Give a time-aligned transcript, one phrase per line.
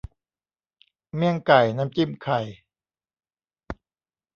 [1.15, 2.39] เมี่ยงไก่ น้ำจิ้มไข่